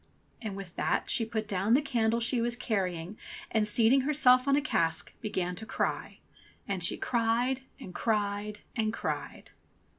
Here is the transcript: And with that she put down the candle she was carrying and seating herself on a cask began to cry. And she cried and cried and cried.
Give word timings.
And 0.41 0.55
with 0.55 0.75
that 0.77 1.11
she 1.11 1.25
put 1.25 1.47
down 1.47 1.75
the 1.75 1.79
candle 1.83 2.19
she 2.19 2.41
was 2.41 2.55
carrying 2.55 3.19
and 3.51 3.67
seating 3.67 4.01
herself 4.01 4.47
on 4.47 4.55
a 4.55 4.59
cask 4.61 5.13
began 5.21 5.53
to 5.57 5.65
cry. 5.67 6.17
And 6.67 6.83
she 6.83 6.97
cried 6.97 7.61
and 7.79 7.93
cried 7.93 8.61
and 8.75 8.91
cried. 8.91 9.51